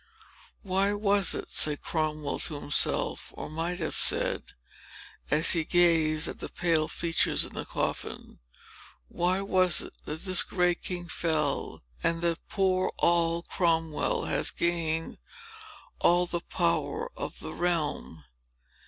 "Why 0.63 0.93
was 0.93 1.35
it," 1.35 1.51
said 1.51 1.83
Cromwell 1.83 2.39
to 2.39 2.55
himself—or 2.59 3.51
might 3.51 3.77
have 3.77 3.95
said—as 3.95 5.51
he 5.51 5.63
gazed 5.63 6.27
at 6.27 6.39
the 6.39 6.49
pale 6.49 6.87
features 6.87 7.45
in 7.45 7.53
the 7.53 7.65
coffin,—"Why 7.65 9.41
was 9.41 9.81
it, 9.81 9.93
that 10.05 10.21
this 10.23 10.41
great 10.41 10.81
king 10.81 11.07
fell, 11.07 11.83
and 12.01 12.23
that 12.23 12.39
poor 12.49 12.91
Noll 12.99 13.43
Cromwell 13.43 14.23
has 14.25 14.49
gained 14.49 15.19
all 15.99 16.25
the 16.25 16.39
power 16.49 17.11
of 17.15 17.37
the 17.39 17.53
realm?" 17.53 18.25